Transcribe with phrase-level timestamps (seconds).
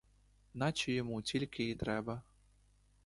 [0.53, 2.21] Наче йому тільки й треба.